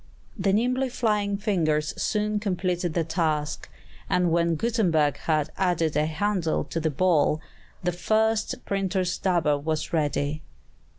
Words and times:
The 0.35 0.51
nimbly 0.51 0.89
flying 0.89 1.37
fingers 1.37 1.93
soon 1.95 2.39
completed 2.39 2.95
the 2.95 3.03
task; 3.03 3.69
and 4.09 4.31
when 4.31 4.55
Gutenberg 4.55 5.17
had 5.17 5.51
added 5.59 5.95
a 5.95 6.07
handle 6.07 6.63
to 6.63 6.79
the 6.79 6.89
ball, 6.89 7.39
the 7.83 7.91
first 7.91 8.65
printer's 8.65 9.15
dabber 9.19 9.59
was 9.59 9.93
ready. 9.93 10.41